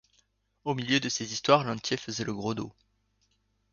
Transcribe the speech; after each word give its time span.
Au 0.65 0.73
milieu 0.73 0.99
de 0.99 1.09
ces 1.09 1.31
histoires, 1.31 1.63
Lantier 1.63 1.95
faisait 1.95 2.23
le 2.23 2.33
gros 2.33 2.55
dos. 2.55 2.73